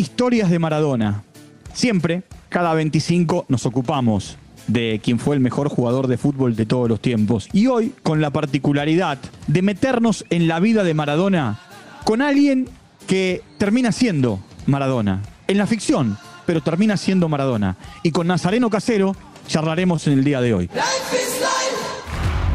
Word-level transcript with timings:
Historias 0.00 0.48
de 0.48 0.58
Maradona. 0.58 1.24
Siempre, 1.74 2.22
cada 2.48 2.72
25, 2.72 3.44
nos 3.48 3.66
ocupamos 3.66 4.38
de 4.66 4.98
quien 5.04 5.18
fue 5.18 5.34
el 5.34 5.42
mejor 5.42 5.68
jugador 5.68 6.06
de 6.06 6.16
fútbol 6.16 6.56
de 6.56 6.64
todos 6.64 6.88
los 6.88 7.00
tiempos. 7.00 7.50
Y 7.52 7.66
hoy, 7.66 7.92
con 8.02 8.22
la 8.22 8.30
particularidad 8.30 9.18
de 9.46 9.60
meternos 9.60 10.24
en 10.30 10.48
la 10.48 10.58
vida 10.58 10.84
de 10.84 10.94
Maradona 10.94 11.60
con 12.04 12.22
alguien 12.22 12.66
que 13.06 13.42
termina 13.58 13.92
siendo 13.92 14.40
Maradona. 14.64 15.20
En 15.48 15.58
la 15.58 15.66
ficción, 15.66 16.16
pero 16.46 16.62
termina 16.62 16.96
siendo 16.96 17.28
Maradona. 17.28 17.76
Y 18.02 18.10
con 18.10 18.26
Nazareno 18.26 18.70
Casero 18.70 19.14
charlaremos 19.48 20.06
en 20.06 20.14
el 20.14 20.24
día 20.24 20.40
de 20.40 20.54
hoy. 20.54 20.70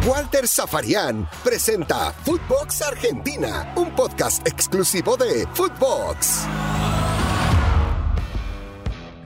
Walter 0.08 0.48
Zafarian 0.48 1.28
presenta 1.44 2.12
Footbox 2.24 2.82
Argentina, 2.82 3.72
un 3.76 3.92
podcast 3.92 4.48
exclusivo 4.48 5.16
de 5.16 5.48
Footbox. 5.54 6.48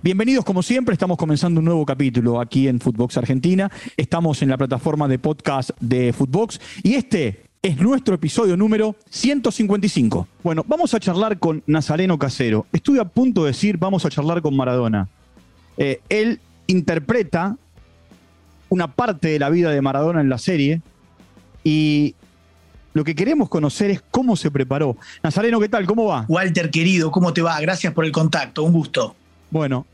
Bienvenidos 0.01 0.45
como 0.45 0.63
siempre, 0.63 0.93
estamos 0.93 1.17
comenzando 1.17 1.59
un 1.59 1.65
nuevo 1.65 1.85
capítulo 1.85 2.39
aquí 2.39 2.69
en 2.69 2.79
Footbox 2.79 3.17
Argentina. 3.17 3.69
Estamos 3.97 4.41
en 4.41 4.47
la 4.47 4.57
plataforma 4.57 5.09
de 5.09 5.19
podcast 5.19 5.71
de 5.81 6.13
Footbox 6.13 6.61
y 6.83 6.93
este 6.93 7.43
es 7.61 7.81
nuestro 7.81 8.15
episodio 8.15 8.55
número 8.55 8.95
155. 9.09 10.25
Bueno, 10.41 10.63
vamos 10.65 10.93
a 10.93 11.01
charlar 11.01 11.37
con 11.37 11.63
Nazareno 11.67 12.17
Casero. 12.17 12.65
Estuve 12.71 13.01
a 13.01 13.09
punto 13.09 13.43
de 13.43 13.47
decir 13.47 13.77
vamos 13.77 14.05
a 14.05 14.09
charlar 14.09 14.41
con 14.41 14.55
Maradona. 14.55 15.09
Eh, 15.75 15.99
él 16.07 16.39
interpreta 16.67 17.57
una 18.69 18.87
parte 18.87 19.27
de 19.27 19.39
la 19.39 19.49
vida 19.49 19.69
de 19.71 19.81
Maradona 19.81 20.21
en 20.21 20.29
la 20.29 20.37
serie 20.37 20.81
y 21.65 22.15
lo 22.93 23.03
que 23.03 23.15
queremos 23.15 23.49
conocer 23.49 23.91
es 23.91 24.01
cómo 24.11 24.37
se 24.37 24.49
preparó. 24.49 24.95
Nazareno, 25.23 25.59
¿qué 25.59 25.67
tal? 25.67 25.85
¿Cómo 25.85 26.05
va? 26.05 26.23
Walter, 26.29 26.71
querido, 26.71 27.11
¿cómo 27.11 27.33
te 27.33 27.41
va? 27.41 27.59
Gracias 27.59 27.93
por 27.93 28.05
el 28.05 28.13
contacto, 28.13 28.63
un 28.63 28.71
gusto. 28.71 29.17
Bueno, 29.51 29.85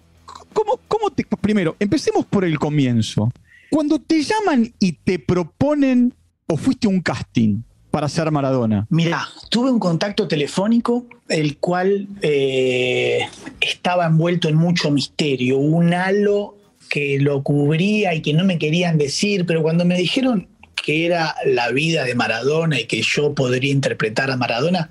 ¿cómo, 0.54 0.80
cómo 0.88 1.10
te... 1.12 1.26
Primero, 1.42 1.76
empecemos 1.80 2.26
por 2.26 2.46
el 2.46 2.58
comienzo. 2.60 3.32
Cuando 3.70 4.00
te 4.00 4.24
llaman 4.24 4.74
y 4.80 4.94
te 4.94 5.20
proponen 5.20 6.14
o 6.48 6.58
fuiste 6.58 6.88
un 6.88 7.02
casting 7.02 7.62
para 7.96 8.10
ser 8.10 8.30
Maradona? 8.30 8.86
Mira, 8.90 9.26
tuve 9.50 9.72
un 9.72 9.80
contacto 9.80 10.28
telefónico, 10.28 11.06
el 11.30 11.60
cual 11.60 12.10
eh, 12.22 13.22
estaba 13.62 14.06
envuelto 14.06 14.50
en 14.50 14.56
mucho 14.56 14.92
misterio, 14.92 15.60
un 15.60 15.94
halo 15.94 16.58
que 16.90 17.20
lo 17.22 17.42
cubría 17.42 18.14
y 18.14 18.22
que 18.22 18.34
no 18.34 18.44
me 18.44 18.58
querían 18.58 18.98
decir, 18.98 19.46
pero 19.46 19.62
cuando 19.62 19.86
me 19.86 19.98
dijeron 19.98 20.50
que 20.76 21.06
era 21.06 21.36
la 21.46 21.72
vida 21.72 22.04
de 22.04 22.16
Maradona 22.16 22.82
y 22.82 22.86
que 22.86 23.02
yo 23.02 23.34
podría 23.34 23.72
interpretar 23.72 24.30
a 24.30 24.36
Maradona, 24.36 24.90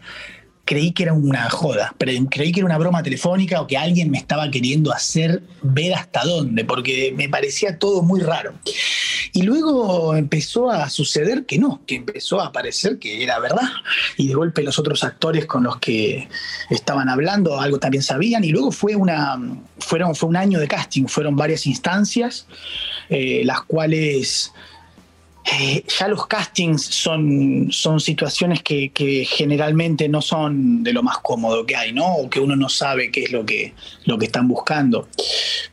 creí 0.64 0.92
que 0.92 1.04
era 1.04 1.12
una 1.12 1.50
joda, 1.50 1.94
creí 1.98 2.52
que 2.52 2.60
era 2.60 2.66
una 2.66 2.78
broma 2.78 3.02
telefónica 3.02 3.60
o 3.60 3.66
que 3.66 3.76
alguien 3.76 4.10
me 4.10 4.18
estaba 4.18 4.50
queriendo 4.50 4.92
hacer 4.92 5.42
ver 5.62 5.94
hasta 5.94 6.24
dónde, 6.24 6.64
porque 6.64 7.12
me 7.16 7.28
parecía 7.28 7.78
todo 7.78 8.02
muy 8.02 8.20
raro. 8.20 8.54
Y 9.32 9.42
luego 9.42 10.14
empezó 10.14 10.70
a 10.70 10.88
suceder 10.88 11.44
que 11.44 11.58
no, 11.58 11.82
que 11.86 11.96
empezó 11.96 12.40
a 12.40 12.52
parecer 12.52 13.00
que 13.00 13.22
era 13.22 13.40
verdad. 13.40 13.68
Y 14.16 14.28
de 14.28 14.34
golpe 14.34 14.62
los 14.62 14.78
otros 14.78 15.02
actores 15.02 15.46
con 15.46 15.64
los 15.64 15.78
que 15.78 16.28
estaban 16.70 17.08
hablando 17.08 17.60
algo 17.60 17.80
también 17.80 18.04
sabían. 18.04 18.44
Y 18.44 18.50
luego 18.50 18.70
fue, 18.70 18.94
una, 18.94 19.36
fueron, 19.78 20.14
fue 20.14 20.28
un 20.28 20.36
año 20.36 20.60
de 20.60 20.68
casting, 20.68 21.06
fueron 21.06 21.34
varias 21.34 21.66
instancias, 21.66 22.46
eh, 23.08 23.42
las 23.44 23.62
cuales 23.62 24.52
eh, 25.52 25.84
ya 25.98 26.08
los 26.08 26.26
castings 26.26 26.82
son, 26.82 27.68
son 27.70 28.00
situaciones 28.00 28.62
que, 28.62 28.90
generalmente 29.28 30.08
no 30.08 30.22
son 30.22 30.82
de 30.82 30.92
lo 30.92 31.02
más 31.02 31.18
cómodo 31.18 31.66
que 31.66 31.76
hay, 31.76 31.92
¿no? 31.92 32.14
O 32.14 32.30
que 32.30 32.40
uno 32.40 32.56
no 32.56 32.68
sabe 32.68 33.10
qué 33.10 33.24
es 33.24 33.32
lo 33.32 33.44
que, 33.44 33.74
lo 34.06 34.18
que 34.18 34.26
están 34.26 34.48
buscando. 34.48 35.08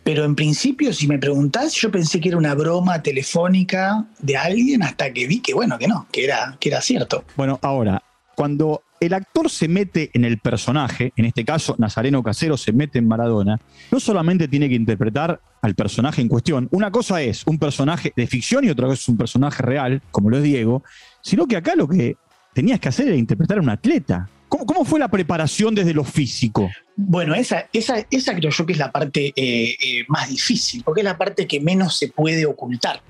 Pero 0.03 0.25
en 0.25 0.35
principio, 0.35 0.93
si 0.93 1.07
me 1.07 1.17
preguntás, 1.17 1.73
yo 1.75 1.89
pensé 1.89 2.19
que 2.19 2.29
era 2.29 2.37
una 2.37 2.53
broma 2.53 3.01
telefónica 3.01 4.05
de 4.19 4.35
alguien 4.35 4.83
hasta 4.83 5.13
que 5.13 5.25
vi 5.27 5.39
que, 5.39 5.53
bueno, 5.53 5.79
que 5.79 5.87
no, 5.87 6.07
que 6.11 6.25
era, 6.25 6.57
que 6.59 6.69
era 6.69 6.81
cierto. 6.81 7.23
Bueno, 7.37 7.57
ahora, 7.61 8.01
cuando 8.35 8.83
el 9.01 9.15
actor 9.15 9.49
se 9.49 9.67
mete 9.67 10.11
en 10.13 10.25
el 10.25 10.37
personaje, 10.37 11.11
en 11.15 11.25
este 11.25 11.43
caso 11.43 11.75
Nazareno 11.79 12.21
Casero 12.21 12.55
se 12.55 12.71
mete 12.71 12.99
en 12.99 13.07
Maradona, 13.07 13.59
no 13.89 13.99
solamente 13.99 14.47
tiene 14.47 14.69
que 14.69 14.75
interpretar 14.75 15.41
al 15.61 15.73
personaje 15.73 16.21
en 16.21 16.27
cuestión, 16.27 16.69
una 16.71 16.91
cosa 16.91 17.19
es 17.21 17.43
un 17.47 17.57
personaje 17.57 18.13
de 18.15 18.27
ficción 18.27 18.63
y 18.63 18.69
otra 18.69 18.85
cosa 18.85 19.01
es 19.01 19.09
un 19.09 19.17
personaje 19.17 19.63
real, 19.63 20.03
como 20.11 20.29
lo 20.29 20.37
es 20.37 20.43
Diego, 20.43 20.83
sino 21.21 21.47
que 21.47 21.57
acá 21.57 21.75
lo 21.75 21.87
que 21.87 22.15
tenías 22.53 22.79
que 22.79 22.89
hacer 22.89 23.07
era 23.07 23.17
interpretar 23.17 23.57
a 23.57 23.61
un 23.61 23.69
atleta. 23.69 24.29
¿Cómo, 24.47 24.83
fue 24.83 24.99
la 24.99 25.07
preparación 25.07 25.73
desde 25.73 25.93
lo 25.93 26.03
físico? 26.03 26.69
Bueno, 26.97 27.33
esa, 27.33 27.69
creo 27.71 28.51
yo 28.51 28.65
que 28.65 28.73
es 28.73 28.79
la 28.79 28.91
parte 28.91 29.31
eh, 29.33 29.77
eh, 29.81 30.03
más 30.09 30.29
difícil, 30.29 30.83
porque 30.83 31.01
es 31.01 31.05
la 31.05 31.17
parte 31.17 31.47
que 31.47 31.61
menos 31.61 31.97
se 31.97 32.09
puede 32.09 32.45
ocultar. 32.45 33.01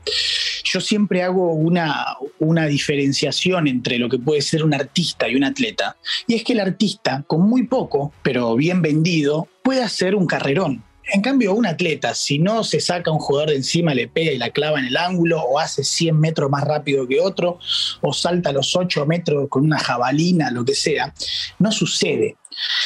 Yo 0.71 0.79
siempre 0.79 1.21
hago 1.21 1.51
una, 1.51 2.15
una 2.39 2.65
diferenciación 2.65 3.67
entre 3.67 3.97
lo 3.97 4.07
que 4.07 4.17
puede 4.17 4.41
ser 4.41 4.63
un 4.63 4.73
artista 4.73 5.27
y 5.27 5.35
un 5.35 5.43
atleta, 5.43 5.97
y 6.27 6.35
es 6.35 6.45
que 6.45 6.53
el 6.53 6.61
artista, 6.61 7.25
con 7.27 7.41
muy 7.41 7.63
poco, 7.63 8.13
pero 8.23 8.55
bien 8.55 8.81
vendido, 8.81 9.49
puede 9.63 9.83
hacer 9.83 10.15
un 10.15 10.27
carrerón 10.27 10.81
en 11.13 11.21
cambio, 11.21 11.53
un 11.53 11.65
atleta, 11.65 12.13
si 12.15 12.39
no 12.39 12.63
se 12.63 12.79
saca 12.79 13.11
un 13.11 13.19
jugador 13.19 13.49
de 13.49 13.57
encima, 13.57 13.93
le 13.93 14.07
pega 14.07 14.31
y 14.31 14.37
la 14.37 14.51
clava 14.51 14.79
en 14.79 14.85
el 14.85 14.95
ángulo, 14.95 15.41
o 15.41 15.59
hace 15.59 15.83
100 15.83 16.17
metros 16.17 16.49
más 16.49 16.63
rápido 16.63 17.05
que 17.07 17.19
otro, 17.19 17.59
o 18.01 18.13
salta 18.13 18.53
los 18.53 18.75
8 18.75 19.05
metros 19.05 19.47
con 19.49 19.65
una 19.65 19.79
jabalina, 19.79 20.51
lo 20.51 20.63
que 20.63 20.75
sea, 20.75 21.13
no 21.59 21.71
sucede. 21.71 22.37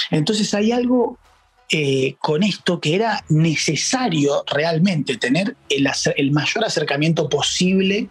Entonces 0.09 0.53
hay 0.53 0.71
algo 0.71 1.19
eh, 1.71 2.15
con 2.19 2.43
esto 2.43 2.79
que 2.79 2.95
era 2.95 3.23
necesario 3.29 4.43
realmente 4.47 5.17
tener 5.17 5.55
el, 5.69 6.31
mayor 6.31 6.65
acercamiento 6.65 7.27
posible 7.29 8.09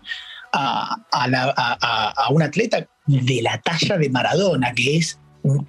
a, 0.52 0.96
un 2.30 2.42
atleta 2.42 2.86
de 3.06 3.42
la 3.42 3.60
talla 3.60 3.98
de 3.98 4.10
Maradona, 4.10 4.72
que 4.72 4.96
es 4.96 5.18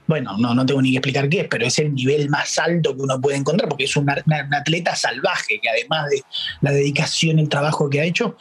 bueno, 0.07 0.37
no, 0.37 0.55
no 0.55 0.65
tengo 0.65 0.81
ni 0.81 0.91
que 0.91 0.97
explicar 0.97 1.27
qué 1.27 1.41
es, 1.41 1.47
pero 1.49 1.65
es 1.65 1.77
el 1.79 1.93
nivel 1.93 2.29
más 2.29 2.57
alto 2.57 2.95
que 2.95 3.01
uno 3.01 3.19
puede 3.19 3.37
encontrar, 3.37 3.67
porque 3.67 3.83
es 3.83 3.95
un, 3.97 4.09
atleta 4.09 4.95
salvaje, 4.95 5.59
que 5.61 5.69
además 5.69 6.09
de 6.09 6.23
la 6.61 6.71
dedicación 6.71 7.39
el 7.39 7.49
trabajo 7.49 7.89
que 7.89 7.99
ha 7.99 8.05
hecho, 8.05 8.37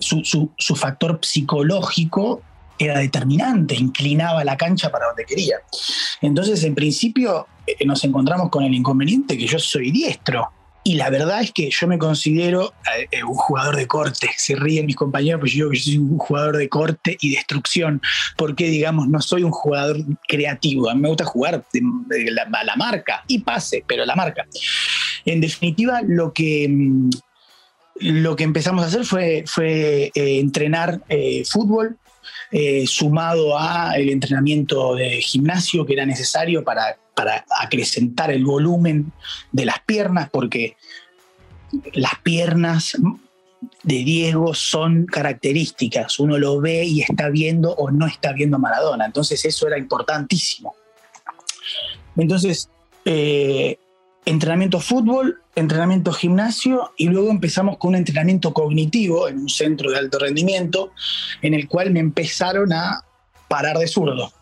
su, 0.00 0.76
factor 0.76 1.20
psicológico 1.22 2.42
era 2.84 2.98
determinante, 2.98 3.74
inclinaba 3.74 4.44
la 4.44 4.56
cancha 4.56 4.90
para 4.90 5.06
donde 5.06 5.24
quería. 5.24 5.56
Entonces, 6.20 6.62
en 6.64 6.74
principio, 6.74 7.46
eh, 7.66 7.84
nos 7.84 8.04
encontramos 8.04 8.50
con 8.50 8.64
el 8.64 8.74
inconveniente 8.74 9.36
que 9.36 9.46
yo 9.46 9.58
soy 9.58 9.90
diestro 9.90 10.50
y 10.84 10.94
la 10.94 11.10
verdad 11.10 11.42
es 11.42 11.52
que 11.52 11.70
yo 11.70 11.86
me 11.86 11.96
considero 11.96 12.72
eh, 12.96 13.06
eh, 13.12 13.22
un 13.22 13.34
jugador 13.34 13.76
de 13.76 13.86
corte. 13.86 14.30
Se 14.36 14.56
ríen 14.56 14.86
mis 14.86 14.96
compañeros, 14.96 15.40
pero 15.44 15.70
yo, 15.72 15.80
soy 15.80 15.98
un 15.98 16.18
jugador 16.18 16.56
de 16.56 16.68
corte 16.68 17.16
y 17.20 17.36
destrucción. 17.36 18.02
Porque, 18.36 18.66
digamos, 18.66 19.06
no 19.08 19.20
soy 19.20 19.44
un 19.44 19.52
jugador 19.52 19.98
creativo. 20.26 20.90
A 20.90 20.94
mí 20.94 21.00
me 21.00 21.08
gusta 21.08 21.24
jugar 21.24 21.54
a 21.54 22.64
la, 22.64 22.76
marca 22.76 23.22
y 23.28 23.38
pase, 23.40 23.84
pero 23.86 24.04
la 24.04 24.16
marca. 24.16 24.44
En 25.24 25.40
definitiva, 25.40 26.02
lo 26.02 26.32
que, 26.32 26.66
mm, 26.68 27.10
lo 28.00 28.34
que 28.34 28.42
empezamos 28.42 28.82
a 28.82 28.88
hacer 28.88 29.04
fue, 29.04 30.10
entrenar 30.16 31.00
fútbol, 31.44 31.96
sumado 32.86 33.58
a 33.58 33.94
el 33.96 34.10
entrenamiento 34.10 34.94
de 34.94 35.22
gimnasio 35.22 35.86
que 35.86 35.94
era 35.94 36.04
necesario 36.04 36.62
para 36.62 36.98
para 37.14 37.44
acrecentar 37.60 38.30
el 38.30 38.44
volumen 38.44 39.12
de 39.52 39.64
las 39.64 39.80
piernas, 39.80 40.30
porque 40.30 40.76
las 41.92 42.18
piernas 42.22 42.96
de 43.82 43.94
Diego 43.94 44.54
son 44.54 45.06
características, 45.06 46.18
uno 46.18 46.38
lo 46.38 46.60
ve 46.60 46.84
y 46.84 47.02
está 47.02 47.28
viendo 47.28 47.72
o 47.74 47.90
no 47.90 48.06
está 48.06 48.32
viendo 48.32 48.58
Maradona, 48.58 49.06
entonces 49.06 49.44
eso 49.44 49.66
era 49.66 49.78
importantísimo. 49.78 50.74
Entonces, 52.16 52.68
eh, 53.04 53.78
entrenamiento 54.24 54.80
fútbol, 54.80 55.40
entrenamiento 55.54 56.12
gimnasio 56.12 56.92
y 56.96 57.08
luego 57.08 57.30
empezamos 57.30 57.78
con 57.78 57.90
un 57.90 57.96
entrenamiento 57.96 58.54
cognitivo 58.54 59.28
en 59.28 59.38
un 59.38 59.48
centro 59.48 59.90
de 59.90 59.98
alto 59.98 60.18
rendimiento 60.18 60.92
en 61.42 61.54
el 61.54 61.68
cual 61.68 61.90
me 61.90 62.00
empezaron 62.00 62.72
a 62.72 63.04
parar 63.48 63.78
de 63.78 63.88
zurdo. 63.88 64.32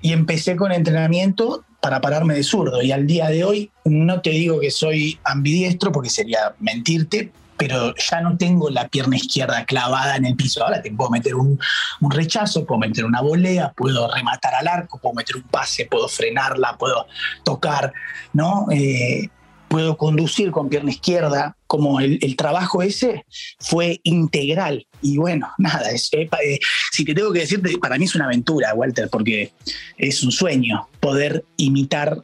Y 0.00 0.12
empecé 0.12 0.56
con 0.56 0.70
entrenamiento 0.72 1.64
para 1.80 2.00
pararme 2.00 2.34
de 2.34 2.42
zurdo. 2.42 2.82
Y 2.82 2.92
al 2.92 3.06
día 3.06 3.28
de 3.28 3.44
hoy 3.44 3.70
no 3.84 4.20
te 4.20 4.30
digo 4.30 4.60
que 4.60 4.70
soy 4.70 5.18
ambidiestro 5.24 5.90
porque 5.92 6.10
sería 6.10 6.54
mentirte, 6.60 7.32
pero 7.58 7.94
ya 7.96 8.20
no 8.20 8.36
tengo 8.38 8.70
la 8.70 8.88
pierna 8.88 9.16
izquierda 9.16 9.64
clavada 9.64 10.16
en 10.16 10.24
el 10.24 10.36
piso. 10.36 10.64
Ahora 10.64 10.80
te 10.80 10.90
puedo 10.92 11.10
meter 11.10 11.34
un, 11.34 11.58
rechazo, 12.08 12.64
puedo 12.64 12.78
meter 12.78 13.04
una 13.04 13.20
volea, 13.20 13.72
puedo 13.76 14.10
rematar 14.10 14.54
al 14.54 14.68
arco, 14.68 14.98
puedo 14.98 15.14
meter 15.14 15.36
un 15.36 15.42
pase, 15.42 15.86
puedo 15.86 16.08
frenarla, 16.08 16.76
puedo 16.78 17.06
tocar, 17.44 17.92
¿no? 18.32 18.66
Eh, 18.70 19.28
puedo 19.68 19.96
conducir 19.96 20.50
con 20.50 20.68
pierna 20.68 20.90
izquierda, 20.90 21.56
como 21.66 22.00
el, 22.00 22.36
trabajo 22.36 22.82
ese 22.82 23.24
fue 23.58 24.00
integral. 24.04 24.86
Y 25.02 25.18
bueno, 25.18 25.50
nada, 25.58 25.90
es, 25.90 26.08
eh, 26.12 26.28
si 26.92 27.04
te 27.04 27.14
tengo 27.14 27.32
que 27.32 27.40
decirte, 27.40 27.76
para 27.78 27.98
mí 27.98 28.04
es 28.04 28.14
una 28.14 28.24
aventura, 28.24 28.72
Walter, 28.74 29.08
porque 29.10 29.52
es 29.98 30.22
un 30.22 30.32
sueño 30.32 30.88
poder 31.00 31.44
imitar 31.56 32.22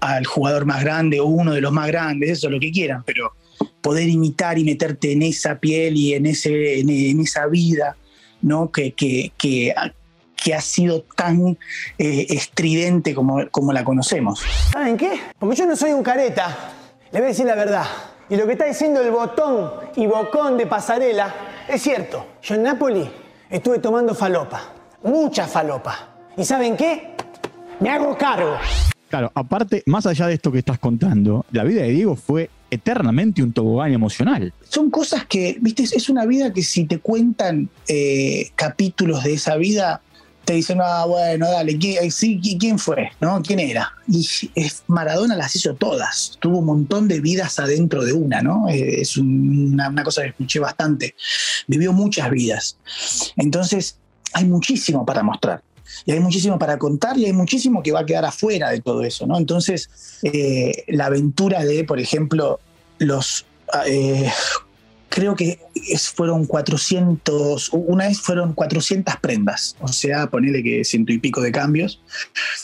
al 0.00 0.26
jugador 0.26 0.66
más 0.66 0.82
grande 0.82 1.20
o 1.20 1.26
uno 1.26 1.52
de 1.52 1.60
los 1.60 1.72
más 1.72 1.86
grandes, 1.86 2.30
eso 2.30 2.50
lo 2.50 2.58
que 2.58 2.70
quieran, 2.70 3.02
pero 3.04 3.32
poder 3.80 4.08
imitar 4.08 4.58
y 4.58 4.64
meterte 4.64 5.12
en 5.12 5.22
esa 5.22 5.58
piel 5.58 5.96
y 5.96 6.14
en, 6.14 6.26
ese, 6.26 6.80
en, 6.80 7.20
esa 7.20 7.46
vida, 7.46 7.96
¿no? 8.42 8.70
Que, 8.70 8.92
que, 8.92 9.32
que, 9.36 9.74
ha 10.54 10.60
sido 10.60 11.02
tan 11.16 11.58
eh, 11.98 12.26
estridente 12.30 13.14
como, 13.14 13.48
como 13.50 13.72
la 13.72 13.84
conocemos. 13.84 14.42
¿Saben 14.72 14.96
qué? 14.96 15.20
Como 15.38 15.52
yo 15.52 15.66
no 15.66 15.76
soy 15.76 15.92
un 15.92 16.02
careta, 16.02 16.72
le 17.12 17.20
voy 17.20 17.26
a 17.26 17.28
decir 17.28 17.46
la 17.46 17.54
verdad. 17.54 17.86
Y 18.28 18.36
lo 18.36 18.46
que 18.46 18.52
está 18.52 18.64
diciendo 18.64 19.00
el 19.02 19.10
botón 19.10 19.70
y 19.96 20.06
bocón 20.06 20.56
de 20.56 20.66
pasarela 20.66 21.34
es 21.68 21.82
cierto. 21.82 22.26
Yo 22.42 22.54
en 22.54 22.62
Nápoli 22.62 23.08
estuve 23.50 23.80
tomando 23.80 24.14
falopa, 24.14 24.72
mucha 25.02 25.46
falopa. 25.46 26.08
¿Y 26.36 26.44
saben 26.44 26.76
qué? 26.76 27.14
Me 27.80 27.90
hago 27.90 28.16
cargo. 28.16 28.56
Claro, 29.08 29.32
aparte, 29.34 29.82
más 29.86 30.06
allá 30.06 30.28
de 30.28 30.34
esto 30.34 30.52
que 30.52 30.60
estás 30.60 30.78
contando, 30.78 31.44
la 31.50 31.64
vida 31.64 31.82
de 31.82 31.90
Diego 31.90 32.14
fue 32.14 32.48
eternamente 32.70 33.42
un 33.42 33.52
tobogán 33.52 33.92
emocional. 33.92 34.52
Son 34.68 34.90
cosas 34.90 35.26
que, 35.26 35.58
viste, 35.60 35.82
es 35.82 36.08
una 36.08 36.26
vida 36.26 36.52
que 36.52 36.62
si 36.62 36.84
te 36.84 36.98
cuentan 36.98 37.68
eh, 37.88 38.50
capítulos 38.54 39.24
de 39.24 39.34
esa 39.34 39.56
vida, 39.56 40.00
te 40.44 40.54
dicen, 40.54 40.78
ah, 40.82 41.04
bueno, 41.06 41.50
dale, 41.50 41.78
¿quién, 41.78 42.10
sí, 42.10 42.40
¿quién 42.58 42.78
fue? 42.78 43.10
¿No? 43.20 43.40
¿Quién 43.42 43.60
era? 43.60 43.92
Y 44.08 44.26
Maradona 44.86 45.36
las 45.36 45.54
hizo 45.54 45.74
todas. 45.74 46.36
Tuvo 46.40 46.58
un 46.58 46.66
montón 46.66 47.08
de 47.08 47.20
vidas 47.20 47.58
adentro 47.58 48.04
de 48.04 48.12
una, 48.12 48.42
¿no? 48.42 48.68
Eh, 48.68 49.02
es 49.02 49.16
una, 49.16 49.88
una 49.88 50.02
cosa 50.02 50.22
que 50.22 50.28
escuché 50.28 50.58
bastante. 50.58 51.14
Vivió 51.66 51.92
muchas 51.92 52.30
vidas. 52.30 52.78
Entonces, 53.36 53.96
hay 54.32 54.44
muchísimo 54.44 55.04
para 55.04 55.22
mostrar 55.22 55.62
y 56.04 56.12
hay 56.12 56.20
muchísimo 56.20 56.58
para 56.58 56.78
contar 56.78 57.18
y 57.18 57.26
hay 57.26 57.32
muchísimo 57.32 57.82
que 57.82 57.92
va 57.92 58.00
a 58.00 58.06
quedar 58.06 58.24
afuera 58.24 58.70
de 58.70 58.80
todo 58.80 59.02
eso, 59.02 59.26
¿no? 59.26 59.36
Entonces, 59.36 59.90
eh, 60.22 60.84
la 60.88 61.06
aventura 61.06 61.64
de, 61.64 61.84
por 61.84 62.00
ejemplo, 62.00 62.60
los... 62.98 63.46
Eh, 63.86 64.30
creo 65.10 65.34
que 65.36 65.58
fueron 66.14 66.46
400, 66.46 67.70
una 67.72 68.06
vez 68.06 68.20
fueron 68.20 68.54
400 68.54 69.16
prendas, 69.16 69.76
o 69.80 69.88
sea, 69.88 70.28
ponele 70.28 70.62
que 70.62 70.84
ciento 70.84 71.12
y 71.12 71.18
pico 71.18 71.40
de 71.42 71.52
cambios, 71.52 72.00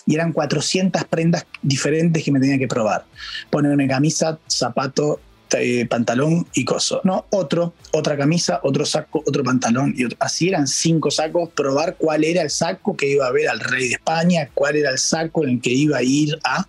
y 0.06 0.14
eran 0.14 0.32
400 0.32 1.04
prendas 1.04 1.44
diferentes 1.60 2.22
que 2.22 2.32
me 2.32 2.40
tenía 2.40 2.56
que 2.56 2.68
probar. 2.68 3.04
Ponerme 3.50 3.88
camisa, 3.88 4.38
zapato, 4.48 5.20
eh, 5.60 5.86
pantalón 5.86 6.46
y 6.54 6.64
coso. 6.64 7.00
No, 7.04 7.26
otro, 7.30 7.74
otra 7.92 8.16
camisa, 8.16 8.60
otro 8.62 8.84
saco, 8.84 9.22
otro 9.26 9.44
pantalón 9.44 9.94
y 9.96 10.06
Así 10.18 10.48
eran 10.48 10.66
cinco 10.66 11.10
sacos, 11.10 11.50
probar 11.50 11.96
cuál 11.96 12.24
era 12.24 12.42
el 12.42 12.50
saco 12.50 12.96
que 12.96 13.08
iba 13.08 13.26
a 13.26 13.32
ver 13.32 13.48
al 13.48 13.60
rey 13.60 13.88
de 13.88 13.94
España, 13.94 14.48
cuál 14.54 14.76
era 14.76 14.90
el 14.90 14.98
saco 14.98 15.44
en 15.44 15.50
el 15.50 15.60
que 15.60 15.70
iba 15.70 15.98
a 15.98 16.02
ir 16.02 16.38
a. 16.44 16.66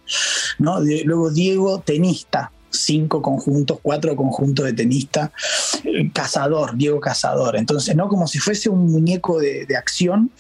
¿no? 0.60 0.80
luego 0.80 1.30
Diego, 1.32 1.80
tenista, 1.80 2.52
cinco 2.70 3.22
conjuntos, 3.22 3.80
cuatro 3.82 4.16
conjuntos 4.16 4.66
de 4.66 4.74
tenista, 4.74 5.32
eh, 5.84 6.10
cazador, 6.14 6.76
Diego 6.76 7.00
Cazador. 7.00 7.56
Entonces, 7.56 7.96
no 7.96 8.08
como 8.08 8.28
si 8.28 8.40
fuese 8.40 8.70
un 8.70 8.92
muñeco 8.92 9.40
de, 9.40 9.66
de 9.66 9.76
acción, 9.76 10.32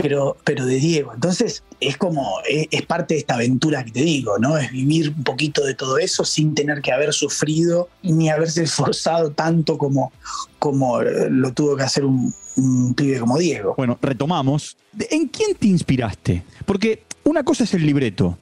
pero, 0.00 0.36
pero 0.44 0.64
de 0.64 0.76
Diego. 0.76 1.12
Entonces, 1.14 1.62
es 1.80 1.96
como, 1.96 2.38
es, 2.48 2.82
parte 2.82 3.14
de 3.14 3.20
esta 3.20 3.34
aventura 3.34 3.84
que 3.84 3.90
te 3.90 4.00
digo, 4.00 4.38
¿no? 4.38 4.56
Es 4.56 4.70
vivir 4.72 5.10
un 5.16 5.24
poquito 5.24 5.64
de 5.64 5.74
todo 5.74 5.98
eso 5.98 6.24
sin 6.24 6.54
tener 6.54 6.80
que 6.80 6.92
haber 6.92 7.12
sufrido 7.12 7.88
ni 8.02 8.30
haberse 8.30 8.62
esforzado 8.64 9.30
tanto 9.30 9.78
como, 9.78 10.12
como 10.58 11.02
lo 11.02 11.52
tuvo 11.52 11.76
que 11.76 11.82
hacer 11.82 12.04
un, 12.04 12.34
un 12.56 12.94
pibe 12.94 13.20
como 13.20 13.38
Diego. 13.38 13.74
Bueno, 13.76 13.98
retomamos. 14.00 14.76
¿En 15.10 15.28
quién 15.28 15.54
te 15.54 15.68
inspiraste? 15.68 16.44
Porque 16.64 17.04
una 17.24 17.44
cosa 17.44 17.64
es 17.64 17.74
el 17.74 17.86
libreto, 17.86 18.38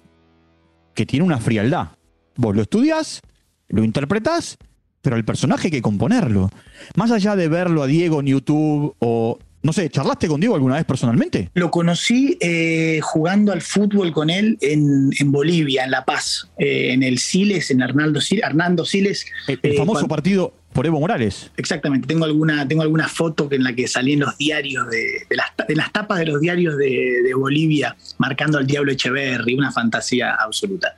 que 0.94 1.06
tiene 1.06 1.24
una 1.24 1.38
frialdad. 1.38 1.88
Vos 2.36 2.54
lo 2.54 2.62
estudias, 2.62 3.20
lo 3.68 3.82
interpretás, 3.82 4.56
pero 5.02 5.16
el 5.16 5.24
personaje 5.24 5.68
hay 5.68 5.72
que 5.72 5.82
componerlo. 5.82 6.50
Más 6.94 7.10
allá 7.10 7.36
de 7.36 7.48
verlo 7.48 7.82
a 7.82 7.86
Diego 7.86 8.20
en 8.20 8.26
YouTube 8.26 8.94
o 9.00 9.38
no 9.60 9.72
sé, 9.72 9.90
¿charlaste 9.90 10.28
con 10.28 10.40
Diego 10.40 10.54
alguna 10.54 10.76
vez 10.76 10.84
personalmente? 10.84 11.50
Lo 11.54 11.70
conocí 11.70 12.38
eh, 12.40 13.00
jugando 13.02 13.52
al 13.52 13.60
fútbol 13.60 14.12
con 14.12 14.30
él 14.30 14.56
en, 14.60 15.10
Bolivia, 15.32 15.84
en 15.84 15.90
La 15.90 16.04
Paz, 16.04 16.48
eh, 16.58 16.92
en 16.92 17.02
el 17.02 17.18
Siles, 17.18 17.70
en 17.70 17.82
Arnaldo 17.82 18.20
Siles, 18.20 18.44
Hernando 18.44 18.84
Siles. 18.84 19.26
El, 19.48 19.58
eh, 19.62 19.76
famoso 19.76 20.06
partido 20.06 20.54
por 20.72 20.86
Evo 20.86 21.00
Morales. 21.00 21.50
Exactamente, 21.56 22.06
tengo 22.06 22.24
alguna, 22.24 22.68
tengo 22.68 22.82
alguna 22.82 23.08
foto 23.08 23.48
en 23.50 23.64
la 23.64 23.74
que 23.74 23.88
salí 23.88 24.12
en 24.12 24.20
los 24.20 24.38
diarios, 24.38 24.88
de, 24.90 25.26
las, 25.30 25.92
tapas 25.92 26.20
de 26.20 26.26
los 26.26 26.40
diarios 26.40 26.76
de, 26.76 27.32
Bolivia, 27.34 27.96
marcando 28.18 28.58
al 28.58 28.66
Diablo 28.66 28.92
Echeverry, 28.92 29.54
una 29.54 29.72
fantasía 29.72 30.34
absoluta. 30.34 30.94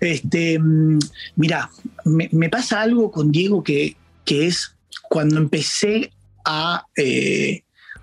Este, 0.00 0.58
mm, 0.58 0.98
mira, 1.36 1.70
me, 2.04 2.48
pasa 2.50 2.82
algo 2.82 3.10
con 3.10 3.32
Diego 3.32 3.62
que, 3.62 3.96
que 4.24 4.46
es 4.46 4.74
cuando 5.08 5.38
empecé 5.38 6.12
a 6.44 6.84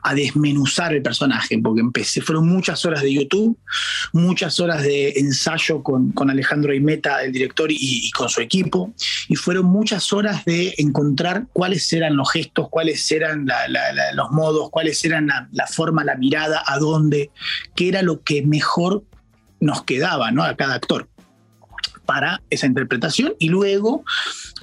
a 0.04 0.14
desmenuzar 0.14 0.94
el 0.94 1.02
personaje, 1.02 1.58
porque 1.60 1.82
empecé, 1.82 2.22
fueron 2.22 2.48
muchas 2.48 2.86
horas 2.86 3.02
de 3.02 3.14
YouTube, 3.14 3.58
muchas 4.12 4.60
horas 4.60 4.84
de 4.84 5.12
ensayo 5.12 5.82
con, 5.82 6.12
con 6.12 6.30
Alejandro 6.30 6.74
Imeta, 6.74 7.24
el 7.24 7.32
director, 7.32 7.70
y, 7.72 8.12
con 8.12 8.30
su 8.30 8.42
equipo, 8.42 8.94
y 9.30 9.36
fueron 9.36 9.66
muchas 9.66 10.12
horas 10.12 10.44
de 10.46 10.76
encontrar 10.78 11.48
cuáles 11.54 11.92
eran 11.94 12.18
los 12.18 12.32
gestos, 12.32 12.68
cuáles 12.70 13.10
eran 13.12 13.48
los 14.14 14.32
modos, 14.32 14.70
cuáles 14.70 15.04
eran 15.06 15.28
la, 15.28 15.68
forma, 15.68 16.04
la 16.04 16.16
mirada, 16.16 16.64
a 16.66 16.78
dónde, 16.80 17.32
qué 17.76 17.88
era 17.88 18.02
lo 18.02 18.24
que 18.24 18.42
mejor 18.42 19.04
nos 19.60 19.84
quedaba 19.84 20.32
¿no? 20.32 20.44
a 20.44 20.56
cada 20.56 20.76
actor 20.76 21.08
para 22.06 22.42
esa 22.50 22.66
interpretación 22.66 23.34
y 23.40 23.48
luego 23.48 24.04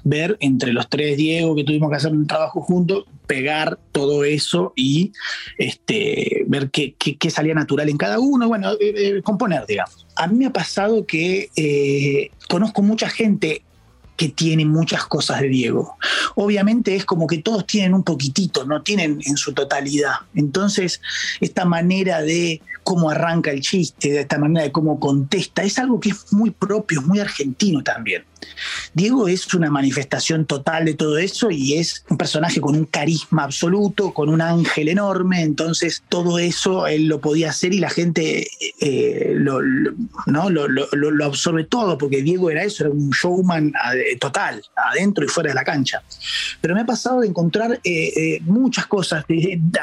ver 0.04 0.36
entre 0.40 0.72
los 0.72 0.88
tres 0.88 1.16
Diego 1.16 1.54
que 1.54 1.64
tuvimos 1.64 1.90
que 1.90 1.96
hacer 1.96 2.12
un 2.12 2.26
trabajo 2.26 2.60
juntos, 2.60 3.04
pegar 3.26 3.78
todo 3.92 4.24
eso 4.24 4.72
y 4.76 5.12
este, 5.56 6.44
ver 6.48 6.70
qué, 6.70 6.94
salía 7.30 7.54
natural 7.54 7.88
en 7.88 7.96
cada 7.96 8.18
uno, 8.18 8.48
bueno, 8.48 8.72
eh, 8.72 8.92
eh, 8.96 9.22
componer, 9.22 9.66
digamos. 9.66 10.06
A 10.16 10.26
mí 10.26 10.36
me 10.36 10.46
ha 10.46 10.52
pasado 10.52 11.06
que 11.06 11.48
eh, 11.56 12.30
conozco 12.48 12.82
mucha 12.82 13.08
gente 13.08 13.62
que 14.20 14.28
tiene 14.28 14.66
muchas 14.66 15.06
cosas 15.06 15.40
de 15.40 15.48
Diego. 15.48 15.96
Obviamente 16.34 16.94
es 16.94 17.06
como 17.06 17.26
que 17.26 17.38
todos 17.38 17.66
tienen 17.66 17.94
un 17.94 18.02
poquitito, 18.02 18.66
no 18.66 18.82
tienen 18.82 19.18
en 19.24 19.38
su 19.38 19.54
totalidad. 19.54 20.12
Entonces, 20.34 21.00
esta 21.40 21.64
manera 21.64 22.20
de 22.20 22.60
cómo 22.82 23.08
arranca 23.08 23.50
el 23.50 23.62
chiste, 23.62 24.10
de 24.10 24.20
esta 24.20 24.38
manera 24.38 24.64
de 24.64 24.72
cómo 24.72 25.00
contesta, 25.00 25.62
es 25.62 25.78
algo 25.78 26.00
que 26.00 26.10
es 26.10 26.32
muy 26.34 26.50
propio, 26.50 27.00
muy 27.00 27.18
argentino 27.18 27.82
también. 27.82 28.24
Diego 28.94 29.28
es 29.28 29.52
una 29.54 29.70
manifestación 29.70 30.46
total 30.46 30.84
de 30.84 30.94
todo 30.94 31.18
eso 31.18 31.50
y 31.50 31.74
es 31.74 32.04
un 32.08 32.16
personaje 32.16 32.60
con 32.60 32.74
un 32.76 32.84
carisma 32.84 33.44
absoluto, 33.44 34.12
con 34.12 34.28
un 34.28 34.40
ángel 34.40 34.88
enorme, 34.88 35.42
entonces 35.42 36.02
todo 36.08 36.38
eso 36.38 36.86
él 36.86 37.06
lo 37.06 37.20
podía 37.20 37.50
hacer 37.50 37.72
y 37.72 37.78
la 37.78 37.90
gente 37.90 38.48
eh, 38.80 39.34
lo, 39.36 39.60
¿no? 40.26 40.50
Lo, 40.50 41.24
absorbe 41.24 41.64
todo, 41.64 41.98
porque 41.98 42.22
Diego 42.22 42.50
era 42.50 42.64
eso, 42.64 42.84
era 42.84 42.92
un 42.92 43.10
showman 43.10 43.72
eh, 43.94 44.16
total, 44.18 44.62
adentro 44.74 45.24
y 45.24 45.28
fuera 45.28 45.50
de 45.50 45.54
la 45.54 45.64
cancha. 45.64 46.02
Pero 46.60 46.74
me 46.74 46.80
ha 46.80 46.86
pasado 46.86 47.20
de 47.20 47.28
encontrar 47.28 47.78
eh, 47.84 48.40
muchas 48.42 48.86
cosas, 48.86 49.24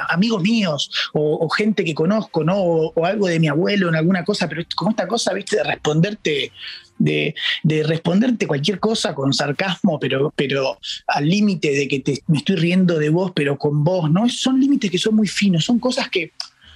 amigos 0.10 0.42
míos 0.42 0.92
o, 1.14 1.48
gente 1.50 1.84
que 1.84 1.96
conozco, 1.96 2.44
¿no? 2.44 2.58
O, 2.58 2.94
o, 2.94 3.06
algo 3.06 3.28
de 3.28 3.40
mi 3.40 3.48
abuelo 3.48 3.90
en 3.90 3.96
alguna 3.96 4.24
cosa, 4.24 4.48
pero 4.48 4.64
como 4.76 4.92
esta 4.92 5.08
cosa, 5.08 5.34
viste, 5.34 5.58
de 5.58 5.64
responderte 5.64 6.52
de, 6.98 7.36
responderte 7.84 8.48
cualquier 8.48 8.80
cosa 8.80 9.14
con 9.14 9.34
sarcasmo, 9.34 10.00
pero, 10.00 10.34
pero 10.36 10.78
al 11.08 11.28
límite 11.28 11.72
de 11.72 11.88
que 11.88 12.00
te, 12.00 12.24
me 12.28 12.38
estoy 12.38 12.56
riendo 12.56 12.98
de 12.98 13.10
vos, 13.10 13.32
pero 13.36 13.58
con 13.58 13.84
vos, 13.84 14.10
¿no? 14.12 14.28
Son 14.30 14.60
límites 14.60 14.92
que 14.92 14.98
son 14.98 15.16
muy 15.16 15.28
finos, 15.28 15.66
son 15.66 15.80
cosas 15.80 16.10
que 16.10 16.32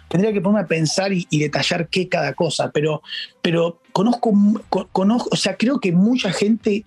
tendría 0.08 0.34
que 0.34 0.42
ponerme 0.42 0.66
a 0.66 0.68
pensar 0.68 1.12
y, 1.13 1.25
detallar 1.32 1.88
qué 1.88 2.10
cada 2.10 2.34
cosa, 2.34 2.72
pero, 2.72 3.01
pero 3.42 3.82
conozco, 3.94 4.34
conozco, 4.92 5.30
o 5.32 5.38
sea, 5.38 5.56
creo 5.56 5.80
que 5.80 5.94
mucha 5.94 6.32
gente 6.34 6.84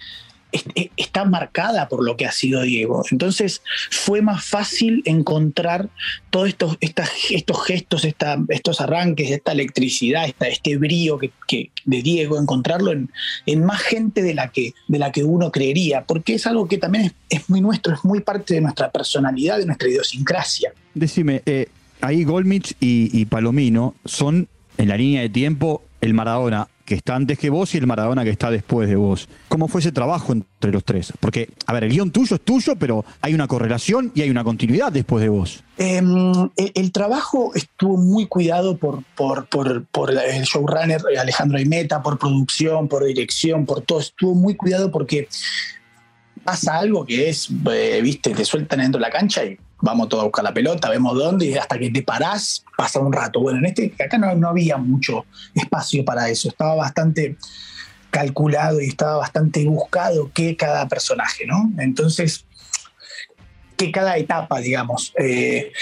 está 0.96 1.25
marcada 1.25 1.88
por 1.88 2.04
lo 2.04 2.16
que 2.16 2.26
ha 2.26 2.32
sido 2.32 2.62
Diego. 2.62 3.04
Entonces 3.11 3.62
fue 3.90 4.23
más 4.23 4.44
fácil 4.44 5.02
encontrar 5.04 5.88
todos 6.30 6.49
estos, 6.49 6.78
estos 6.80 7.64
gestos, 7.64 8.04
estos 8.04 8.80
arranques, 8.80 9.30
esta 9.30 9.52
electricidad, 9.52 10.26
este 10.40 10.76
brío 10.76 11.18
que, 11.18 11.70
de 11.84 12.02
Diego, 12.02 12.40
encontrarlo 12.40 12.92
en, 12.92 13.64
más 13.64 13.82
gente 13.82 14.23
de 14.23 14.34
la, 14.34 14.50
que, 14.50 14.75
de 14.88 14.99
la 14.99 15.12
que 15.12 15.25
uno 15.25 15.50
creería, 15.50 16.04
porque 16.04 16.34
es 16.34 16.46
algo 16.46 16.68
que 16.68 16.78
también 16.78 17.12
es, 17.28 17.49
muy 17.49 17.61
nuestro, 17.61 17.94
es 17.94 18.04
muy 18.04 18.20
parte 18.20 18.54
de 18.54 18.61
nuestra 18.61 18.90
personalidad, 18.90 19.58
de 19.58 19.66
nuestra 19.66 19.88
idiosincrasia. 19.88 20.73
Decime, 20.94 21.42
eh, 21.46 21.68
ahí 22.00 22.25
Golmich 22.25 22.76
y 22.80 23.25
Palomino 23.26 23.94
son 24.04 24.49
en 24.76 24.88
la 24.88 24.96
línea 24.96 25.23
de 25.23 25.28
tiempo 25.28 25.82
el 26.00 26.14
Maradona 26.14 26.68
que 26.85 26.95
está 26.95 27.17
antes 27.17 27.38
que 27.38 27.50
vos 27.50 27.75
y 27.75 27.79
el 27.79 27.87
Maradona 27.87 28.25
que 28.25 28.31
está 28.31 28.50
después 28.50 28.88
de 28.88 28.97
vos. 28.97 29.29
¿Cómo 29.49 29.69
fue 29.69 29.81
ese 29.81 29.93
trabajo 29.93 30.33
entre 30.33 30.73
los 30.73 30.85
tres? 30.85 31.12
Porque, 31.21 31.50
a 31.67 31.73
ver, 31.73 31.85
el 31.85 31.91
guion 31.91 32.11
tuyo 32.11 32.37
es 32.37 32.43
tuyo, 32.43 32.76
pero 32.76 33.05
hay 33.21 33.35
una 33.35 33.49
correlación 33.49 34.12
y 34.14 34.23
hay 34.23 34.31
una 34.31 34.45
continuidad 34.45 34.93
después 34.93 35.23
de 35.23 35.29
vos. 35.29 35.64
Em, 35.79 36.50
el, 36.57 36.93
trabajo 36.93 37.53
estuvo 37.55 37.97
muy 37.97 38.26
cuidado 38.26 38.76
por, 38.76 39.03
por, 39.17 39.47
por, 39.47 40.11
el 40.11 40.43
showrunner 40.45 41.03
Alejandro 41.19 41.59
Aimeta, 41.59 42.03
por 42.03 42.19
producción, 42.19 42.88
por 42.88 43.05
dirección, 43.05 43.67
por 43.67 43.81
todo. 43.81 44.00
Estuvo 44.00 44.35
muy 44.35 44.55
cuidado 44.55 44.91
porque 44.91 45.29
pasa 46.45 46.79
algo 46.79 47.05
que 47.05 47.29
es, 47.31 47.49
eh, 47.73 48.00
viste, 48.03 48.31
te 48.31 48.45
sueltan 48.45 48.81
dentro 48.81 48.99
de 48.99 49.07
la 49.07 49.11
cancha 49.11 49.45
y 49.45 49.59
vamos 49.81 50.09
todos 50.09 50.23
a 50.23 50.26
buscar 50.26 50.45
la 50.45 50.54
pelota, 50.54 50.90
vemos 50.90 51.16
dónde 51.16 51.47
y 51.47 51.54
hasta 51.54 51.78
que 51.78 51.90
te 51.90 52.02
parás 52.02 52.64
pasa 52.76 53.00
un 53.00 53.12
rato. 53.12 53.40
Bueno, 53.40 53.59
en 53.59 53.66
este, 53.66 53.95
acá 54.02 54.19
no, 54.19 54.35
no 54.35 54.49
había 54.49 54.76
mucho 54.76 55.25
espacio 55.54 56.04
para 56.04 56.28
eso, 56.28 56.49
estaba 56.49 56.75
bastante 56.75 57.37
calculado 58.11 58.81
y 58.81 58.87
estaba 58.87 59.16
bastante 59.16 59.64
buscado 59.66 60.31
que 60.33 60.57
cada 60.57 60.88
personaje, 60.88 61.47
¿no? 61.47 61.73
Entonces, 61.78 62.45
que 63.76 63.90
cada 63.90 64.16
etapa, 64.16 64.61
digamos. 64.61 65.12
Eh, 65.19 65.73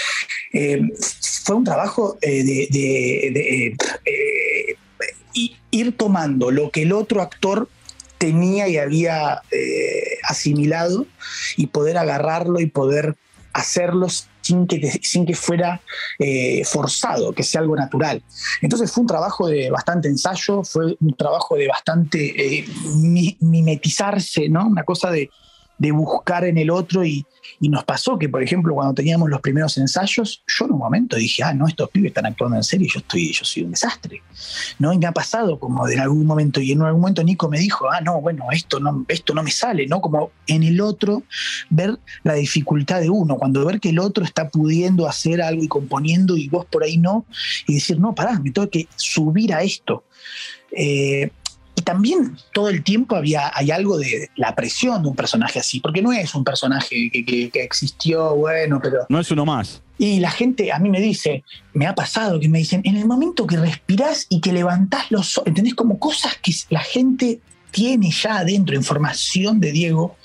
eh, 0.53 0.81
fue 1.43 1.55
un 1.55 1.63
trabajo 1.63 2.17
de, 2.21 3.75
ir 5.71 5.97
tomando 5.97 6.51
lo 6.51 6.69
que 6.69 6.83
el 6.83 6.93
otro 6.93 7.21
actor 7.21 7.67
tenía 8.19 8.67
y 8.67 8.77
había 8.77 9.41
eh, 9.51 10.17
asimilado 10.23 11.07
y 11.57 11.67
poder 11.67 11.97
agarrarlo 11.97 12.59
y 12.59 12.67
poder 12.67 13.15
hacerlo 13.53 14.07
sin 14.41 14.67
que, 14.67 14.99
sin 15.01 15.25
que 15.25 15.35
fuera 15.35 15.81
eh, 16.19 16.63
forzado, 16.65 17.33
que 17.33 17.43
sea 17.43 17.61
algo 17.61 17.75
natural. 17.75 18.21
Entonces 18.61 18.91
fue 18.91 19.01
un 19.01 19.07
trabajo 19.07 19.47
de 19.47 19.69
bastante 19.69 20.07
ensayo, 20.07 20.63
fue 20.63 20.97
un 20.99 21.15
trabajo 21.15 21.55
de 21.55 21.67
bastante 21.67 22.59
eh, 22.59 22.65
mimetizarse, 23.39 24.49
¿no? 24.49 24.67
Una 24.67 24.83
cosa 24.83 25.11
de, 25.11 25.29
de 25.77 25.91
buscar 25.91 26.45
en 26.45 26.57
el 26.57 26.69
otro 26.69 27.03
y, 27.05 27.25
y 27.59 27.69
nos 27.69 27.83
pasó 27.83 28.17
que, 28.17 28.29
por 28.29 28.43
ejemplo, 28.43 28.73
cuando 28.73 28.93
teníamos 28.93 29.29
los 29.29 29.41
primeros 29.41 29.77
ensayos, 29.77 30.43
yo 30.47 30.65
en 30.65 30.71
un 30.73 30.79
momento 30.79 31.15
dije, 31.15 31.43
ah, 31.43 31.53
no, 31.53 31.67
estos 31.67 31.89
pibes 31.89 32.09
están 32.09 32.25
actuando 32.25 32.57
en 32.57 32.63
serio 32.63 32.87
y 32.87 32.93
yo, 32.93 32.99
estoy, 32.99 33.31
yo 33.33 33.43
soy 33.43 33.63
un 33.63 33.71
desastre. 33.71 34.21
¿no? 34.79 34.93
Y 34.93 34.97
me 34.97 35.07
ha 35.07 35.11
pasado 35.11 35.59
como 35.59 35.87
en 35.87 35.99
algún 35.99 36.25
momento, 36.25 36.61
y 36.61 36.71
en 36.71 36.81
algún 36.81 37.01
momento 37.01 37.23
Nico 37.23 37.49
me 37.49 37.59
dijo, 37.59 37.89
ah, 37.91 38.01
no, 38.01 38.21
bueno, 38.21 38.45
esto 38.51 38.79
no, 38.79 39.05
esto 39.07 39.33
no 39.33 39.43
me 39.43 39.51
sale, 39.51 39.87
¿no? 39.87 40.01
Como 40.01 40.31
en 40.47 40.63
el 40.63 40.81
otro 40.81 41.23
ver 41.69 41.97
la 42.23 42.33
dificultad 42.33 43.01
de 43.01 43.09
uno, 43.09 43.37
cuando 43.37 43.65
ver 43.65 43.79
que 43.79 43.89
el 43.89 43.99
otro 43.99 44.23
está 44.23 44.49
pudiendo 44.49 45.07
hacer 45.07 45.41
algo 45.41 45.63
y 45.63 45.67
componiendo 45.67 46.37
y 46.37 46.49
vos 46.49 46.65
por 46.65 46.83
ahí 46.83 46.97
no, 46.97 47.25
y 47.67 47.75
decir, 47.75 47.99
no, 47.99 48.13
pará, 48.15 48.39
me 48.39 48.51
tengo 48.51 48.69
que 48.69 48.87
subir 48.95 49.53
a 49.53 49.63
esto. 49.63 50.03
Eh, 50.75 51.29
también 51.83 52.37
todo 52.53 52.69
el 52.69 52.83
tiempo 52.83 53.15
había, 53.15 53.51
hay 53.53 53.71
algo 53.71 53.97
de 53.97 54.29
la 54.35 54.55
presión 54.55 55.03
de 55.03 55.09
un 55.09 55.15
personaje 55.15 55.59
así, 55.59 55.79
porque 55.79 56.01
no 56.01 56.11
es 56.11 56.33
un 56.35 56.43
personaje 56.43 57.09
que, 57.11 57.51
existió, 57.53 58.35
bueno, 58.35 58.79
pero... 58.81 59.05
No 59.09 59.19
es 59.19 59.29
uno 59.31 59.45
más. 59.45 59.81
Y 59.97 60.19
la 60.19 60.31
gente 60.31 60.71
a 60.71 60.79
mí 60.79 60.89
me 60.89 60.99
dice, 60.99 61.43
me 61.73 61.87
ha 61.87 61.95
pasado 61.95 62.39
que 62.39 62.49
me 62.49 62.57
dicen, 62.57 62.81
en 62.83 62.97
el 62.97 63.05
momento 63.05 63.45
que 63.45 63.57
respirás 63.57 64.25
y 64.29 64.41
que 64.41 64.51
levantás 64.51 65.11
los 65.11 65.37
ojos, 65.37 65.47
¿entendés? 65.47 65.75
Como 65.75 65.99
cosas 65.99 66.37
que 66.41 66.51
la 66.69 66.81
gente 66.81 67.39
tiene 67.71 68.11
ya 68.11 68.39
adentro, 68.39 68.75
información 68.75 69.59
de 69.59 69.71
Diego, 69.71 70.15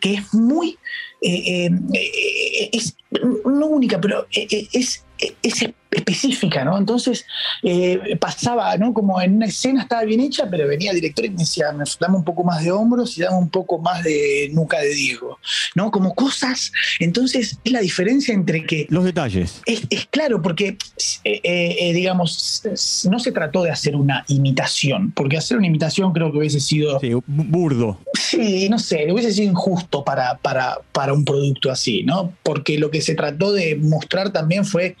que 0.00 0.14
es 0.14 0.34
muy, 0.34 0.78
eh, 1.20 1.70
eh, 1.94 2.70
es 2.72 2.96
no 3.44 3.66
única, 3.66 4.00
pero 4.00 4.26
eh, 4.32 4.68
es, 4.72 5.04
es 5.42 5.68
específica, 5.96 6.64
¿no? 6.64 6.76
Entonces 6.78 7.26
eh, 7.62 8.16
pasaba, 8.20 8.76
¿no? 8.76 8.92
Como 8.92 9.20
en 9.20 9.36
una 9.36 9.46
escena 9.46 9.82
estaba 9.82 10.04
bien 10.04 10.20
hecha, 10.20 10.48
pero 10.50 10.68
venía 10.68 10.90
el 10.90 10.96
director 10.96 11.24
y 11.24 11.30
me 11.30 11.38
decía, 11.38 11.74
dame 12.00 12.16
un 12.16 12.24
poco 12.24 12.44
más 12.44 12.62
de 12.62 12.70
hombros 12.70 13.16
y 13.16 13.22
dame 13.22 13.38
un 13.38 13.48
poco 13.48 13.78
más 13.78 14.04
de 14.04 14.50
nuca 14.52 14.78
de 14.80 14.94
Diego, 14.94 15.38
¿no? 15.74 15.90
Como 15.90 16.14
cosas. 16.14 16.72
Entonces 17.00 17.58
es 17.64 17.72
la 17.72 17.80
diferencia 17.80 18.34
entre 18.34 18.64
que... 18.66 18.86
Los 18.90 19.04
detalles. 19.04 19.62
Es, 19.66 20.06
claro, 20.10 20.42
porque, 20.42 20.76
eh, 21.24 21.40
eh, 21.44 21.92
digamos, 21.92 22.62
no 23.10 23.18
se 23.18 23.32
trató 23.32 23.62
de 23.62 23.70
hacer 23.70 23.96
una 23.96 24.24
imitación, 24.28 25.12
porque 25.12 25.38
hacer 25.38 25.56
una 25.56 25.66
imitación 25.66 26.12
creo 26.12 26.30
que 26.30 26.38
hubiese 26.38 26.60
sido... 26.60 27.00
Sí, 27.00 27.12
burdo. 27.26 27.98
Sí, 28.14 28.68
no 28.68 28.78
sé, 28.78 29.10
hubiese 29.10 29.32
sido 29.32 29.50
injusto 29.50 30.04
para, 30.04 30.36
para, 30.38 30.78
para 30.92 31.12
un 31.12 31.24
producto 31.24 31.70
así, 31.70 32.02
¿no? 32.02 32.32
Porque 32.42 32.78
lo 32.78 32.90
que 32.90 33.00
se 33.00 33.14
trató 33.14 33.52
de 33.52 33.76
mostrar 33.76 34.30
también 34.30 34.64
fue 34.64 34.96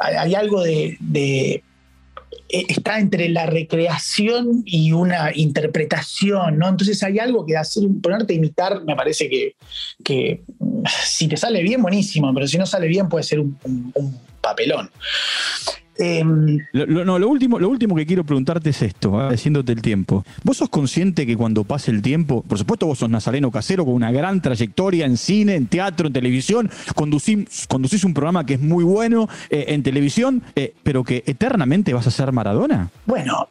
hay, 0.00 0.34
algo 0.34 0.62
de, 0.62 0.98
eh, 1.14 1.62
está 2.48 2.98
entre 2.98 3.28
la 3.28 3.46
recreación 3.46 4.62
y 4.64 4.92
una 4.92 5.30
interpretación, 5.34 6.58
¿no? 6.58 6.68
Entonces 6.68 7.02
hay 7.02 7.18
algo 7.18 7.46
que 7.46 7.56
hacer, 7.56 7.84
ponerte 8.02 8.32
a 8.32 8.36
imitar, 8.36 8.82
me 8.84 8.96
parece 8.96 9.28
que, 9.28 9.54
que 10.02 10.42
si 11.04 11.28
te 11.28 11.36
sale 11.36 11.62
bien, 11.62 11.82
buenísimo, 11.82 12.32
pero 12.34 12.46
si 12.46 12.58
no 12.58 12.66
sale 12.66 12.88
bien 12.88 13.08
puede 13.08 13.24
ser 13.24 13.40
un 13.40 14.18
papelón. 14.40 14.90
Lo, 16.72 17.04
no, 17.04 17.18
lo 17.18 17.28
último, 17.28 17.58
lo 17.58 17.68
último 17.68 17.94
que 17.94 18.06
quiero 18.06 18.24
preguntarte 18.24 18.70
es 18.70 18.82
esto, 18.82 19.28
diciéndote 19.30 19.72
el 19.72 19.82
tiempo. 19.82 20.24
¿Vos 20.42 20.56
sos 20.58 20.68
consciente 20.68 21.26
que 21.26 21.36
cuando 21.36 21.64
pase 21.64 21.90
el 21.90 22.02
tiempo, 22.02 22.42
por 22.42 22.58
supuesto 22.58 22.86
vos 22.86 22.98
sos 22.98 23.10
nazareno 23.10 23.50
casero 23.50 23.84
con 23.84 23.94
una 23.94 24.10
gran 24.10 24.40
trayectoria 24.40 25.06
en 25.06 25.16
cine, 25.16 25.56
en 25.56 25.66
teatro, 25.66 26.06
en 26.06 26.12
televisión, 26.12 26.70
conducís, 26.94 27.66
conducís 27.68 28.04
un 28.04 28.14
programa 28.14 28.46
que 28.46 28.54
es 28.54 28.60
muy 28.60 28.84
bueno 28.84 29.28
eh, 29.50 29.66
en 29.68 29.82
televisión, 29.82 30.42
eh, 30.56 30.74
pero 30.82 31.04
que 31.04 31.22
eternamente 31.26 31.92
vas 31.92 32.06
a 32.06 32.10
ser 32.10 32.32
Maradona? 32.32 32.90
Bueno, 33.06 33.46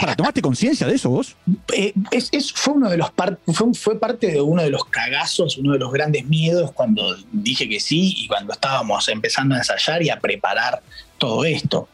para, 0.00 0.16
¿tomaste 0.16 0.40
conciencia 0.42 0.86
de 0.86 0.94
eso 0.94 1.10
vos? 1.10 1.36
Eh, 1.74 1.92
es, 2.10 2.52
fue 2.52 2.74
uno 2.74 2.88
de 2.88 2.96
los 2.96 3.12
fue, 3.52 3.74
fue 3.74 3.98
parte 3.98 4.28
de 4.28 4.40
uno 4.40 4.62
de 4.62 4.70
los 4.70 4.84
cagazos, 4.86 5.58
uno 5.58 5.72
de 5.72 5.78
los 5.78 5.92
grandes 5.92 6.26
miedos 6.26 6.72
cuando 6.72 7.16
dije 7.32 7.68
que 7.68 7.80
sí 7.80 8.14
y 8.16 8.28
cuando 8.28 8.52
estábamos 8.52 9.08
empezando 9.08 9.54
a 9.54 9.58
ensayar 9.58 10.02
y 10.02 10.10
a 10.10 10.18
preparar 10.18 10.82
todo 11.22 11.44
esto. 11.44 11.88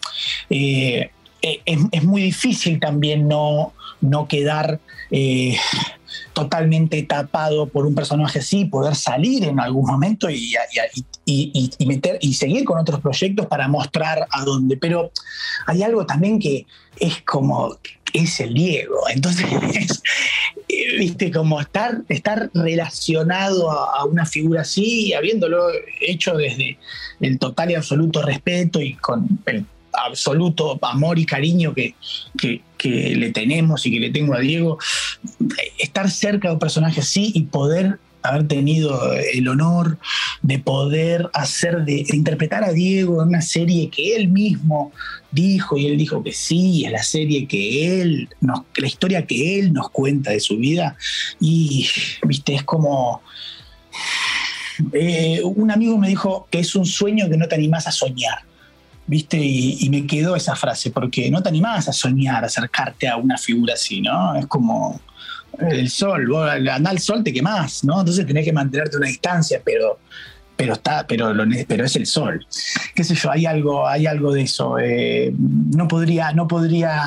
Eh, 0.49 1.11
eh, 1.43 1.61
es, 1.93 2.03
muy 2.03 2.23
difícil 2.23 2.81
también 2.81 3.29
no, 3.29 3.75
no 4.01 4.27
quedar 4.27 4.81
eh, 5.11 5.55
totalmente 6.33 7.03
tapado 7.03 7.67
por 7.67 7.85
un 7.85 7.95
personaje 7.95 8.39
así, 8.39 8.65
poder 8.65 8.97
salir 8.97 9.45
en 9.45 9.61
algún 9.61 9.85
momento 9.85 10.31
y, 10.31 10.55
y, 11.27 11.87
meter, 11.87 12.19
y 12.23 12.33
seguir 12.33 12.65
con 12.65 12.79
otros 12.79 13.01
proyectos 13.01 13.45
para 13.47 13.69
mostrar 13.69 14.27
a 14.31 14.45
dónde. 14.47 14.79
Pero 14.79 15.13
hay 15.67 15.83
algo 15.83 16.07
también 16.07 16.39
que 16.39 16.65
es 16.99 17.21
como, 17.21 17.77
es 18.13 18.41
el 18.41 18.55
Diego. 18.55 18.97
Entonces, 19.09 19.47
viste, 20.99 21.31
como 21.31 21.61
estar, 21.61 22.03
estar 22.09 22.51
relacionado 22.55 23.71
a, 23.71 24.05
una 24.05 24.27
figura 24.27 24.63
así, 24.63 25.13
habiéndolo 25.13 25.69
hecho 26.01 26.35
desde 26.37 26.79
el 27.21 27.39
total 27.39 27.71
y 27.71 27.75
absoluto 27.75 28.23
respeto 28.23 28.81
y 28.81 28.95
con 28.95 29.27
el 29.47 29.65
absoluto 29.93 30.79
amor 30.83 31.19
y 31.19 31.27
cariño 31.27 31.75
que, 31.75 31.95
que, 32.77 33.17
le 33.17 33.31
tenemos 33.33 33.85
y 33.87 33.93
que 33.93 34.01
le 34.01 34.11
tengo 34.11 34.35
a 34.35 34.41
Diego, 34.41 34.79
estar 35.79 36.11
cerca 36.11 36.49
de 36.49 36.55
un 36.55 36.61
personaje 36.61 37.01
así 37.01 37.33
y 37.35 37.43
poder 37.43 37.99
haber 38.29 38.49
tenido 38.49 39.13
el 39.15 39.49
honor 39.49 39.99
de 40.43 40.59
poder 40.59 41.29
hacer, 41.33 41.85
de, 41.85 42.05
interpretar 42.13 42.65
a 42.65 42.73
Diego 42.73 43.23
en 43.23 43.29
una 43.29 43.43
serie 43.43 43.91
que 43.91 44.17
él 44.17 44.29
mismo 44.29 44.93
dijo 45.31 45.77
y 45.77 45.87
él 45.87 45.99
dijo 45.99 46.23
que 46.23 46.33
sí, 46.33 46.85
es 46.85 46.93
la 46.93 47.03
serie 47.03 47.47
que 47.47 48.01
él, 48.01 48.29
nos, 48.41 48.61
la 48.77 48.87
historia 48.87 49.27
que 49.27 49.59
él 49.59 49.73
nos 49.73 49.91
cuenta 49.91 50.31
de 50.31 50.41
su 50.41 50.57
vida 50.57 50.97
y, 51.41 51.89
viste, 52.27 52.55
es 52.55 52.63
como... 52.63 53.23
Eh, 54.93 55.41
un 55.43 55.73
amigo 55.73 55.99
me 55.99 56.09
dijo 56.09 56.47
que 56.51 56.61
es 56.61 56.77
un 56.77 56.87
sueño 56.87 57.29
que 57.29 57.37
no 57.37 57.49
te 57.49 57.57
animás 57.57 57.89
a 57.89 57.93
soñar. 57.93 58.39
¿Viste? 59.09 59.39
Y, 59.39 59.79
y, 59.81 59.89
me 59.89 60.07
quedó 60.07 60.37
esa 60.37 60.55
frase, 60.55 60.91
porque 60.91 61.31
no 61.31 61.43
te 61.43 61.49
animás 61.49 61.89
a 61.89 61.95
soñar, 61.95 62.45
a 62.45 62.47
acercarte 62.47 63.09
a 63.09 63.17
una 63.17 63.39
figura 63.39 63.73
así, 63.73 64.03
¿no? 64.03 64.37
Es 64.37 64.47
como, 64.47 65.01
el 65.61 65.91
sol, 65.91 66.27
vos 66.29 66.49
al 66.49 66.99
sol 66.99 67.23
te 67.23 67.33
quemás, 67.33 67.85
¿no? 67.85 68.01
Entonces 68.01 68.27
tenés 68.27 68.45
que 68.45 68.53
mantenerte 68.53 68.97
una 68.97 69.09
distancia, 69.09 69.61
pero 69.65 69.99
pero 70.59 70.73
está, 70.73 71.07
pero, 71.07 71.33
lo, 71.33 71.45
pero 71.69 71.85
es 71.85 71.95
el 71.95 72.05
sol. 72.05 72.45
Qué 72.93 73.05
sé 73.05 73.15
yo, 73.15 73.31
hay 73.31 73.47
algo, 73.47 73.87
hay 73.87 74.07
algo 74.07 74.33
de 74.33 74.43
eso. 74.43 74.77
Eh, 74.81 75.33
no 75.39 75.87
podría, 75.87 76.33
no 76.33 76.49
podría, 76.49 77.01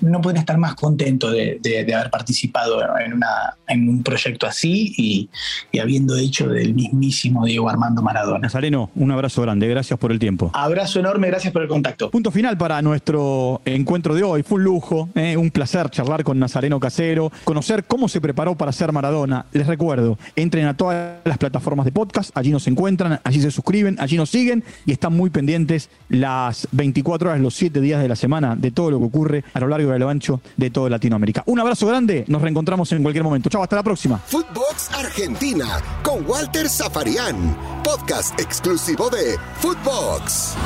no 0.00 0.22
podría 0.22 0.40
estar 0.40 0.56
más 0.56 0.74
contento 0.74 1.30
de, 1.30 1.60
haber 1.94 2.08
participado 2.08 2.80
en, 2.98 3.12
una, 3.12 3.56
en 3.68 3.86
un 3.90 4.02
proyecto 4.02 4.46
así 4.46 4.94
y, 4.96 5.78
habiendo 5.78 6.16
hecho 6.16 6.48
del 6.48 6.72
mismísimo 6.72 7.44
Diego 7.44 7.68
Armando 7.68 8.00
Maradona. 8.00 8.38
Nazareno, 8.38 8.90
un 8.94 9.10
abrazo 9.10 9.42
grande, 9.42 9.68
gracias 9.68 9.98
por 9.98 10.10
el 10.10 10.18
tiempo. 10.18 10.50
Abrazo 10.54 10.98
enorme, 10.98 11.28
gracias 11.28 11.52
por 11.52 11.60
el 11.60 11.68
contacto. 11.68 12.10
Punto 12.10 12.30
final 12.30 12.56
para 12.56 12.80
nuestro 12.80 13.60
encuentro 13.66 14.14
de 14.14 14.22
hoy. 14.22 14.42
Fue 14.42 14.56
un 14.56 14.64
lujo, 14.64 15.10
eh, 15.14 15.36
un 15.36 15.50
placer 15.50 15.90
charlar 15.90 16.24
con 16.24 16.38
Nazareno 16.38 16.80
Casero, 16.80 17.30
conocer 17.44 17.84
cómo 17.84 18.08
se 18.08 18.18
preparó 18.22 18.54
para 18.54 18.72
ser 18.72 18.92
Maradona. 18.92 19.44
Les 19.52 19.66
recuerdo, 19.66 20.18
entren 20.36 20.64
a 20.64 20.74
todas 20.74 21.18
las 21.24 21.36
plataformas 21.36 21.84
de 21.84 21.92
podcast 21.92 22.29
Allí 22.34 22.50
nos 22.50 22.66
encuentran, 22.66 23.20
allí 23.24 23.40
se 23.40 23.50
suscriben, 23.50 23.96
allí 24.00 24.16
nos 24.16 24.30
siguen 24.30 24.64
y 24.86 24.92
están 24.92 25.16
muy 25.16 25.30
pendientes 25.30 25.88
las 26.08 26.68
24 26.72 27.30
horas, 27.30 27.40
los 27.40 27.54
7 27.54 27.80
días 27.80 28.02
de 28.02 28.08
la 28.08 28.16
semana 28.16 28.56
de 28.56 28.70
todo 28.70 28.90
lo 28.90 28.98
que 28.98 29.04
ocurre 29.04 29.44
a 29.52 29.60
lo 29.60 29.68
largo 29.68 29.90
y 29.90 29.94
a 29.94 29.98
lo 29.98 30.08
ancho 30.08 30.40
de 30.56 30.70
toda 30.70 30.90
Latinoamérica. 30.90 31.42
Un 31.46 31.60
abrazo 31.60 31.86
grande, 31.86 32.24
nos 32.28 32.42
reencontramos 32.42 32.90
en 32.92 33.02
cualquier 33.02 33.24
momento. 33.24 33.50
Chao, 33.50 33.62
hasta 33.62 33.76
la 33.76 33.82
próxima. 33.82 34.18
Footbox 34.18 34.90
Argentina 34.92 35.80
con 36.02 36.26
Walter 36.26 36.68
Zafarian, 36.68 37.56
podcast 37.82 38.38
exclusivo 38.40 39.10
de 39.10 39.36
Footbox. 39.60 40.56